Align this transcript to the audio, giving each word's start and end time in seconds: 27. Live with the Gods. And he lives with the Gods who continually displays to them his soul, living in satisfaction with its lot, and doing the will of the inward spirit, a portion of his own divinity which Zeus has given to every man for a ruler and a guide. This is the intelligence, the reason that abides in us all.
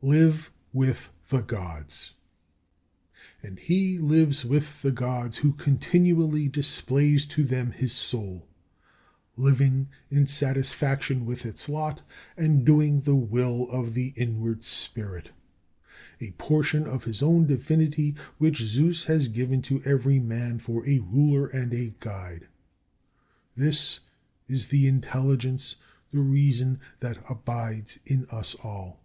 27. 0.00 0.28
Live 0.28 0.52
with 0.72 1.12
the 1.30 1.40
Gods. 1.40 2.12
And 3.42 3.58
he 3.58 3.98
lives 3.98 4.44
with 4.44 4.80
the 4.82 4.92
Gods 4.92 5.38
who 5.38 5.50
continually 5.52 6.46
displays 6.46 7.26
to 7.26 7.42
them 7.42 7.72
his 7.72 7.94
soul, 7.94 8.46
living 9.36 9.88
in 10.08 10.24
satisfaction 10.26 11.26
with 11.26 11.44
its 11.44 11.68
lot, 11.68 12.02
and 12.36 12.64
doing 12.64 13.00
the 13.00 13.16
will 13.16 13.68
of 13.70 13.94
the 13.94 14.12
inward 14.14 14.62
spirit, 14.62 15.30
a 16.20 16.30
portion 16.38 16.86
of 16.86 17.02
his 17.02 17.20
own 17.20 17.46
divinity 17.48 18.14
which 18.36 18.58
Zeus 18.58 19.06
has 19.06 19.26
given 19.26 19.60
to 19.62 19.82
every 19.82 20.20
man 20.20 20.60
for 20.60 20.86
a 20.88 21.00
ruler 21.00 21.48
and 21.48 21.74
a 21.74 21.92
guide. 21.98 22.46
This 23.56 23.98
is 24.46 24.68
the 24.68 24.86
intelligence, 24.86 25.74
the 26.12 26.20
reason 26.20 26.78
that 27.00 27.18
abides 27.28 27.98
in 28.06 28.28
us 28.30 28.54
all. 28.62 29.00